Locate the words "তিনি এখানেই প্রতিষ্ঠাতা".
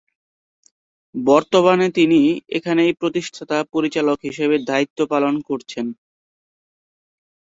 1.97-3.57